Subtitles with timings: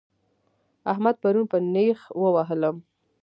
[0.91, 2.75] احمد پرون په نېښ ووهلم